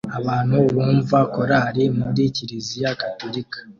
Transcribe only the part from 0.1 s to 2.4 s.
Abantu bumva korari muri